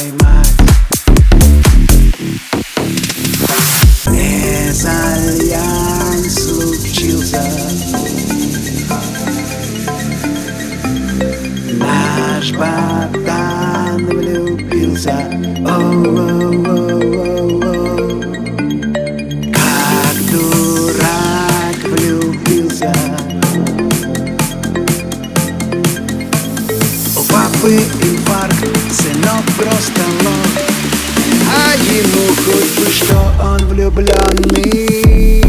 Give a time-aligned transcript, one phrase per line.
[0.00, 0.56] поймать
[4.06, 5.54] Мезальянс
[6.34, 7.42] случился.
[11.74, 15.16] Наш ботан влюбился.
[15.66, 16.00] Оу
[19.52, 22.92] Как дурак влюбился.
[27.16, 27.72] У папы
[28.02, 28.59] инфаркт.
[33.90, 35.42] Влюбленный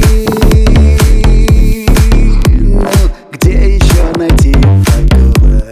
[2.60, 2.84] Ну,
[3.32, 4.54] где еще найти
[4.86, 5.64] такого?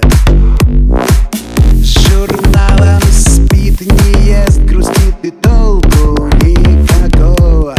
[1.73, 7.75] С журналом спит, не ест, грустит и толку никакого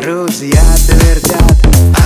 [0.00, 1.56] Друзья твердят,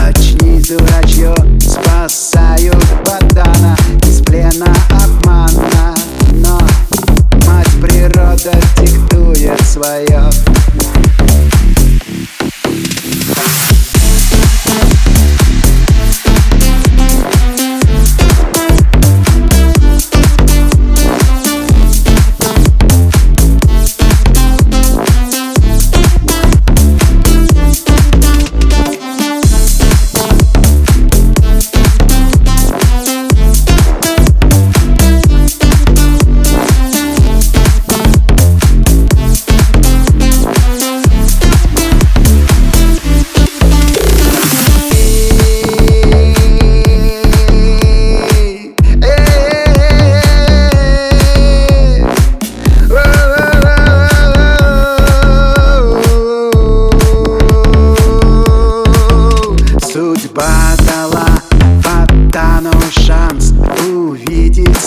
[0.07, 3.77] очнись, дурачье Спасают ботана
[4.07, 5.95] из плена обмана
[6.33, 6.61] Но
[7.47, 10.31] мать природа диктует свое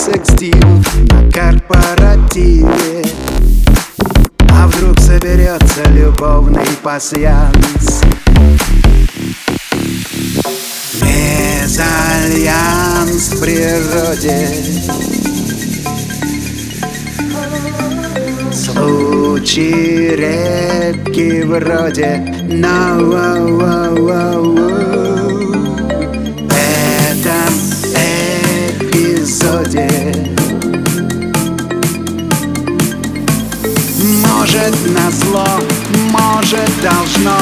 [0.08, 3.04] секс-диву на корпоративе.
[4.50, 8.00] А вдруг соберется любовный пасьянс?
[11.02, 11.82] Мезальянс
[13.32, 14.48] в природе.
[18.52, 22.22] Случай редкий вроде.
[22.48, 23.48] Но В
[34.68, 35.46] Может назло,
[36.10, 37.38] может должно.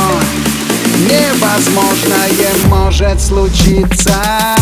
[1.09, 2.29] Невозможное
[2.69, 4.56] может случиться